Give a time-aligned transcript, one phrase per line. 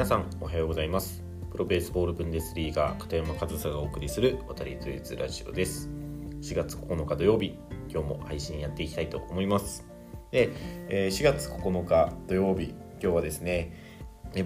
[0.00, 1.22] 皆さんおはようございます。
[1.52, 5.90] プロベースボールブンデスリーガー片山和沙がお送りする渡りとりラジオです。
[6.40, 7.58] 4月9日土曜日
[7.90, 9.84] 今日も配信やっていきたいと思います。
[10.30, 10.52] で、
[10.88, 13.76] え4月9日土曜日今日はですね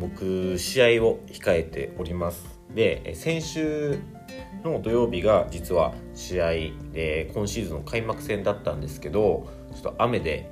[0.01, 2.61] 僕試合を控えております。
[2.75, 4.01] で先週
[4.65, 6.51] の土曜日が実は試合
[6.93, 10.51] で今シーズンの開幕戦だったんですけどちょっと雨で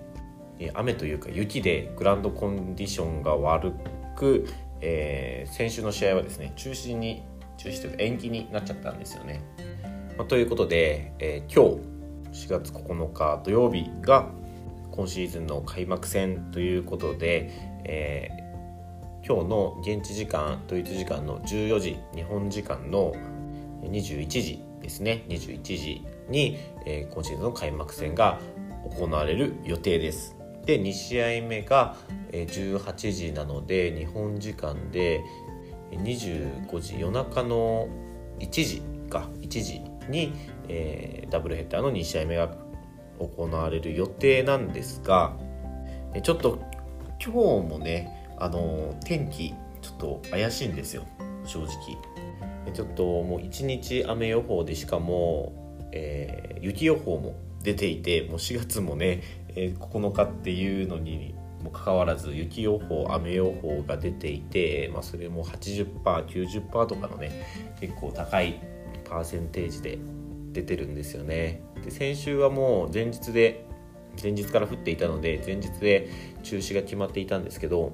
[0.75, 3.73] 雨というか雪でグラウンドコンディションが悪
[4.15, 4.47] く、
[4.83, 7.23] えー、先週の試合はですね中止に
[7.57, 9.43] 中止というか延期になっちゃったんですよね。
[10.19, 11.81] まあ、ということで、えー、今
[12.33, 14.29] 日4月9日土曜日が
[14.91, 17.51] 今シーズンの開幕戦ということで、
[17.85, 23.15] えー、今日の現地時間ドイツ時間の14時日本時間の
[23.83, 28.41] 21時ですね21時に、えー、今シーズンの開幕戦が
[28.99, 31.97] 行われる予定ですで2試合目が
[32.31, 35.23] 18時なので日本時間で
[35.91, 37.89] 25時夜中の
[38.39, 40.33] 1時か1時に、
[40.69, 42.55] えー、ダブルヘッダーの2試合目が
[43.19, 45.37] 行われる予定なんですが
[46.23, 46.59] ちょっと
[47.25, 51.05] 今日もねあの天気ちょっと怪しいんですよ
[51.45, 52.13] 正直。
[52.73, 55.53] ちょっともう1日雨予報でしかも、
[55.93, 59.23] えー、雪予報も出ていてもう4月もね、
[59.55, 67.47] え、9日っていうのにもかかわらず雪予報雨予報が出ていて、まあ、それも 80%90% とかのね
[67.81, 68.61] 結構高い
[69.09, 69.99] パーセンテージで
[70.53, 71.63] 出てるんですよね。
[71.85, 73.67] で先週はもう前日で
[74.21, 76.11] 前日から降っていたので前日で
[76.43, 77.93] 中止が決まっていたんですけど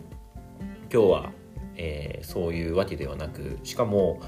[0.93, 1.33] 今日は、
[1.77, 4.21] えー、そういうわけではなくしかも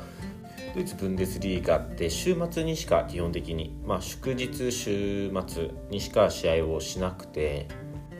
[0.74, 7.68] ドイツブンデスリーガって週末にしか基本的に、まあ、祝日週末にしか試合をしなくて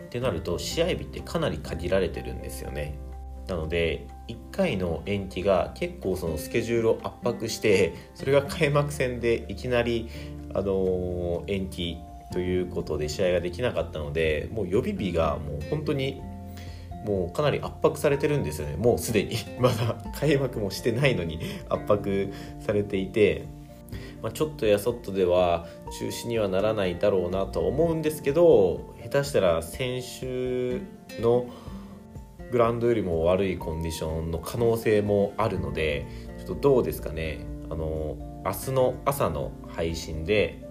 [0.07, 2.99] ってなると試合日ってかなり限られてるんですよね。
[3.47, 10.09] なので1回の延期が結構そのスケジュールを圧迫してそれが開幕戦でいきなり、
[10.53, 11.99] あの、延期
[12.33, 16.23] ということで試合ができなかったのでもう予備日がもう本当に
[17.05, 18.77] もうかなり圧迫されてるんですよね。
[18.77, 19.37] もうすでに。
[19.59, 22.29] まだ開幕もしてないのに 圧迫
[22.61, 23.45] されていて、
[24.23, 25.67] まあ、ちょっとやそっとでは
[25.99, 30.81] 中止にはならないだろうなと思うんですけど下手したら先週
[31.21, 31.47] の
[32.51, 36.07] グラウンドよりも悪いコンディションの可能性もあるので
[36.39, 37.41] ちょっとどうですかね。
[37.71, 40.70] あの明日の朝の配信で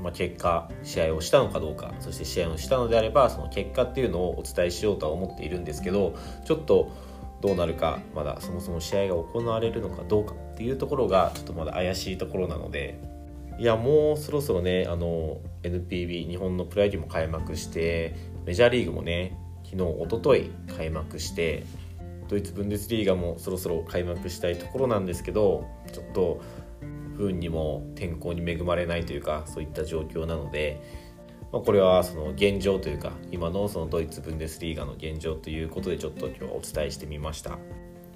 [0.00, 6.90] まあ、結果試合をしたのかどうかそして試合をしたのであればその結果っていうのをお伝えしようとは思っているんですけどちょっと
[7.40, 13.00] どうなるかまだそもそも試合が行われるのかどうかっていうところがちょっとまだ怪しいところなので
[13.58, 18.14] いやもうそろそろねあの NPB 日本のプロ野球も開幕して
[18.44, 21.64] メジャーリーグもね昨日おととい開幕して
[22.28, 26.40] ドイツブンデスリーガもそろそろ開幕したいところなんですけどちょっと
[27.18, 30.80] 運にも天候に恵まれないというかそういった状況なので、
[31.52, 37.58] まあ、これはその現状というか今のそのドイツブンデスリーガの現状ということでちょっと今日はお伝えしてみました。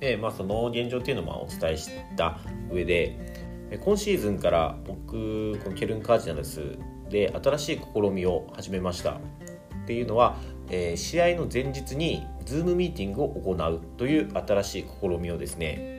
[0.00, 2.38] で、まあ、その現状っていうのもお伝えした
[2.70, 3.46] 上で
[3.80, 6.78] 今シーズンから僕このケルン・カージナルス
[7.10, 9.20] で新しい試みを始めました。
[9.86, 10.36] っていうのは、
[10.68, 15.95] えー、試合の前日に Zoom ミーティングを行うという新しい試みをですね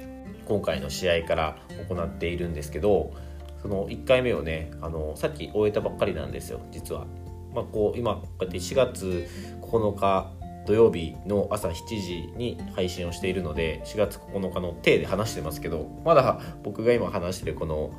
[0.48, 1.58] 今回の試合から
[1.90, 3.14] 行っているんですけど
[3.62, 7.06] その1回目をねあのさっき終えたばっかりなんですよ実は。
[7.54, 9.28] まあ、こう今こうやって4月
[9.62, 10.32] 9日
[10.68, 17.92] 土曜日の朝7時に配信をしているので4月9日の手で話してますけどまだ僕が今話してるこの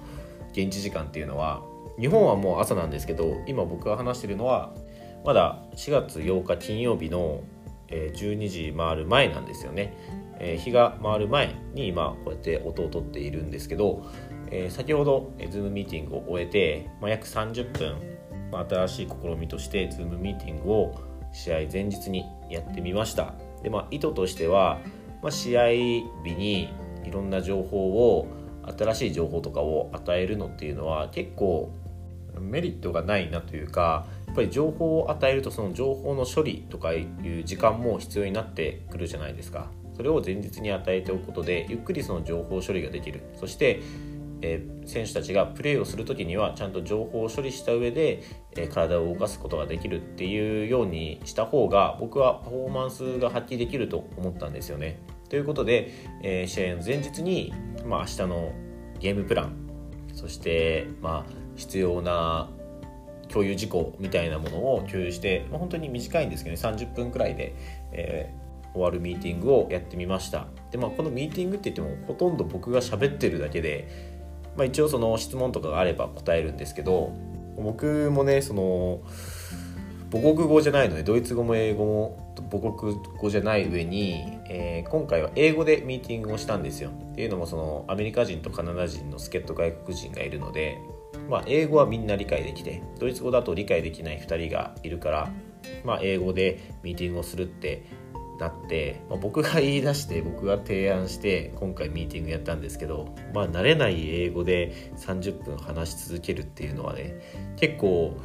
[0.53, 1.63] 現地時間っていうのは
[1.99, 4.73] 日本はもう朝なんですけど今僕が話してるのは
[5.25, 7.43] まだ4月8日金曜日の
[7.89, 9.97] 12時回る前なんですよね
[10.39, 14.07] え、日が回る前に今こうやって音を取っているんですけど、
[14.51, 17.97] え、先ほど、えー、Zoom ミーティングを終えて、ま、約30分、
[18.51, 20.95] ま、新しい試みとして Zoom ミーティングを
[21.33, 23.35] 試合前日にやってみました。
[23.63, 24.81] で、まあ、意図としては、
[25.23, 26.73] ま、試合日に
[27.05, 28.27] いろんな情報を
[28.77, 31.73] 新しい情報とかを与えるのっていうのは結構
[32.41, 39.71] メリットがないなというかやっぱり情報を与えるとその情報の処理とかいう時間も必要になってくるじゃないですか。
[39.99, 43.83] それを前日に与えておくことでゆっくりその情報処理ができるそして、
[44.43, 48.23] えー、選手たちがプレーをする時にはちゃんと情報を処理した上で、
[48.53, 55.01] えー、体を動かすことができるっていうようにした方が僕はパフォーマンスが発揮できると思ったんですよね。
[55.29, 55.93] ということで、
[56.23, 57.53] えー、試合の前日に、
[57.85, 58.53] まあ、明日の
[59.01, 59.69] ゲームプラン
[60.15, 62.49] そして、まあ、必要な
[63.29, 67.55] 共有事項みたいなものを共有して、まあ、本当に短いんですけどね30分くらいで、
[67.93, 68.38] えー
[68.73, 70.47] 終わるミーティングをやってみました。
[70.71, 73.89] でまあこのミーティングって言ってもほとんど僕が喋ってるだけで、
[74.57, 77.13] まあ、一応その質問とかがあれば答えるんですけど
[77.57, 79.01] 僕もねその
[80.11, 86.91] 母国語じゃないのでドイツ語も英語も母国語じゃない上に、えー、今回は英語でミーティングをしたんですよ。
[87.13, 90.79] っていうのもそのアメリカ人とカナダ人の助っ人外国人がいるので、
[91.29, 95.31] まあ、英語はみんな理解できてドイツ語だと理解できない2人がいるから、
[95.85, 97.85] まあ、英語でミーティングをするって
[98.39, 107.21] なって、まあ、僕が言い出して僕が提案して今回ミーティングやったんですけどまあ慣れない英語で30分話し続けるっていうのはね
[107.57, 108.17] 結構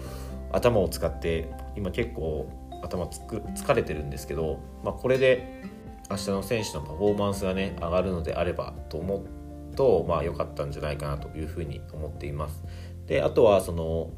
[0.51, 2.49] 頭を使って今結構
[2.83, 5.63] 頭つく疲れてるんですけど、まあ、これで
[6.09, 9.25] 明日の選手のパフォーマンスがね上がるのであればと思
[9.71, 12.63] うとまあ良かったんじゃないかなというふうに思っています。
[13.07, 14.11] であとはその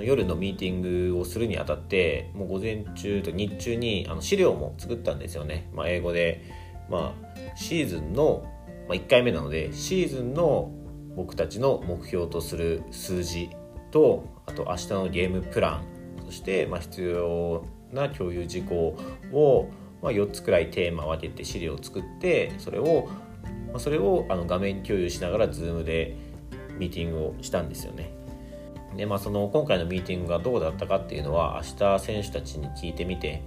[0.00, 6.44] 夜のミーティングをするにあたってもう午前中と日中にあの資料も作ったんですよね、まあ、英語で、
[6.90, 8.42] まあ、シーズンの、
[8.88, 10.70] まあ、1回目なのでシーズンの
[11.16, 13.50] 僕たちの目標とする数字
[13.90, 15.82] とあと明日のゲームプラン。
[16.28, 18.98] そして、まあ、必要な共有事項
[19.32, 19.70] を、
[20.02, 23.08] まあ、4つくらいテーマを分けて資料を作ってそれを、
[23.78, 26.16] それをあの画面共有しながら Zoom で
[26.78, 28.17] ミーティングをしたんですよね。
[28.98, 33.44] でまあ、その今回のミーティングがどうだったかっていうのは明日選手たちに聞いてみて、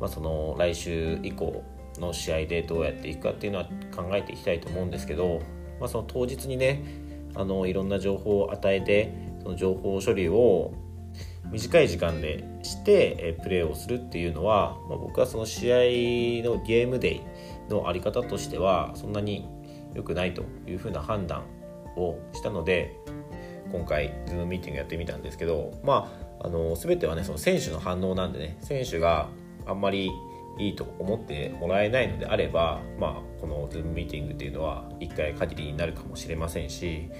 [0.00, 1.62] まあ、その来週以降
[1.98, 5.40] の試合でどうやっていくかっていうのは考えていきたいと思うんですけど、
[5.78, 6.82] まあ、その当日にね
[7.36, 9.14] あのいろんな情報を与えて
[9.44, 10.74] その情報処理を
[11.52, 15.76] 短い時間でしてえプレーをするっていうのは、まあ、僕はその試合
[16.44, 17.20] のゲームデイ
[17.70, 19.48] の在り方としてはそんなに
[19.94, 21.44] 良くないというふうな判断
[21.96, 22.96] をしたので
[23.72, 26.10] 今回 Zoom ミーティングやってみたんですけどま
[26.40, 29.28] ああの全てはねその選手の反応なんでね選手が
[29.66, 30.10] あんまり
[30.58, 37.10] いいと思ってもらえないのであれば、まあ、この Zoom ミーティングっていうのは1回限りになるかもしれませんし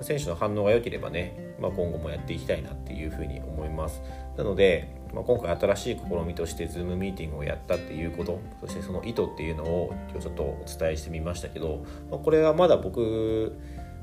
[0.00, 4.00] 選手の反応が良ければね、まあ、今後もやっていきたいなっていうふうに思います。
[4.36, 13.58] なので、まあ、今回新しい試みとして Zoom ミーティングをやったっていうことそしてその意図っていうのを今日ちょっとお伝えしてみましたけど、まあ、これはまだ僕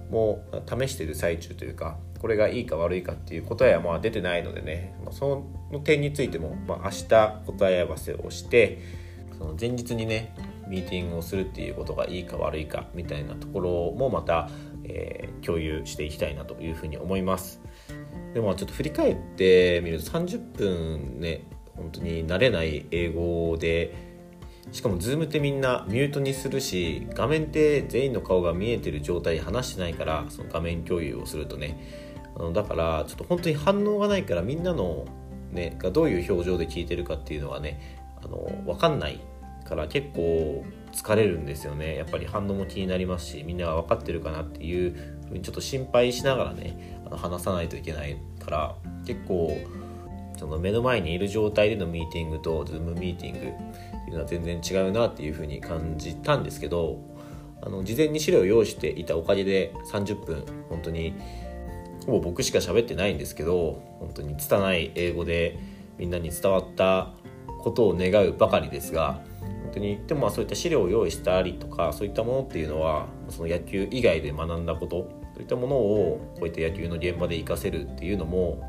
[0.10, 7.08] もう試してる最中というかこれがいいか悪いかっていう答えはまあ出てないのでね、その点についても、まあ、明日
[7.46, 8.80] 答え合わせをして
[9.38, 10.34] その前日にね
[10.68, 14.50] ミーティングをするっていうことがいいか悪いかみたいなところもまた、
[14.86, 17.62] えー、共有していきたいなというふうに思います。
[18.34, 24.15] でもちょっと振り返ってみると30分ね本当に慣れない英語で
[24.72, 32.06] しかも Zoom ってみんなミュートにするし画面って全員の顔が見えてる状態で話してないからその画面共有をするとね。
[32.38, 35.06] あのだからちょっと本当に反応がないからみんなの
[35.52, 39.22] ねがどういう表情で聞いてるかっていうのはねあの分かんない
[39.64, 41.96] から結構疲れるんですよね。
[41.96, 44.94] やっぱり反応も気になりますしみんなが分かってるかなっていう
[45.28, 48.76] ふうにちょっと心配しながらねあの話さないといけないから
[49.06, 49.58] 結構
[50.38, 53.54] その目の前にいる状態でのミーティングと Zoom ミーティング
[54.06, 57.00] ていうのは全然違うなっていうふうに感じたんですけど
[57.62, 61.14] あの事前に資料を用意していたおかげで30分本当に
[62.06, 65.58] ほぼ僕しか喋ってないんですけど本当に拙い英語で
[65.98, 67.14] みんなに伝わった
[67.62, 78.62] ことを願うばかりですが本当にでもまあそういった資料を用意したりとかそういったものっていうのはその野球以外で学んだことそういったものをこういった野球の現場で活かせるっていうのも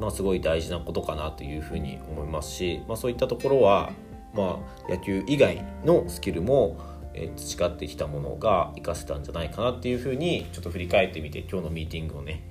[0.00, 3.92] まあすごい大事なことかなというふうに思いますし、まあ、そういったところは
[4.34, 6.76] まあ野球以外のスキルも
[7.14, 12.42] え培ってきたものが活かせたんじゃないかなっていうふうにちょっと振り返ってみて今日のミーティングをね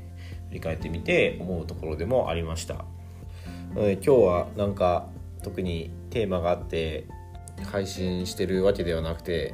[0.50, 2.86] 振り返ってみて思うところでもありました。
[3.76, 5.08] えー今日はなんか
[5.44, 7.08] 特にテーマがあって
[7.72, 9.54] 配信してるわけではなくて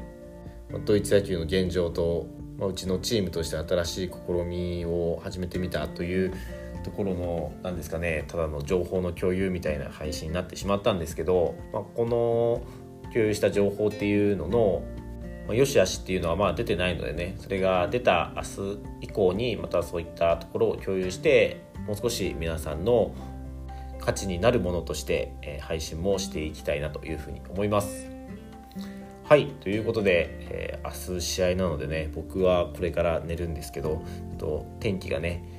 [0.86, 6.34] ドイツ野球の現状と、まあ、うちのチームとして新しい試みを始めてみたという
[6.88, 14.84] ところの何ですかねただの情報の共有みたいな配信になってしまったんですけど、まあ、この共有した情報っていうのの
[15.50, 23.14] まよしあしっていうのはまあ出てないのでねそれが出た明日以降にまたそういったところを共有してもう少し皆さんの
[24.00, 28.08] 価値になるものとして、配信もしていきたいなというふうに思います。
[29.26, 34.02] はいということで、えー、明日試合なのでね僕はこれから寝るんですけど
[34.38, 35.57] と天気がね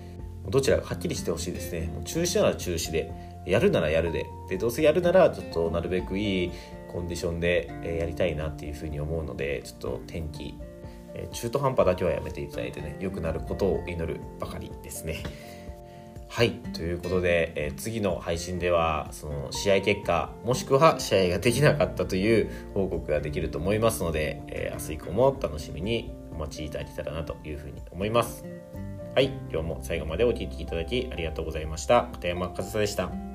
[0.50, 1.86] どちらがはっきりしてほしいですね。
[1.86, 3.12] もう中止なら中止で、
[3.46, 6.52] やるならやるで、でどうせやるならちょっとなるべくいい
[6.88, 10.54] コンディションでやりたいなっていうふうに思うので、ちょっと天気、
[11.32, 15.22] 中途半端だけはやめていただいてね、良くなることを祈るばかりですね。
[16.28, 28.44] はい、ということで、え、次の配信ではその試合結果もしくは試合ができなかったという報告ができると思いますので、え、明日以降も楽しみにお待ちいただけたらなというふうに思います。
[29.14, 32.08] はい、今日も最後までお聴きいただきありがとうございました。
[32.12, 33.27] 片山和沙でした。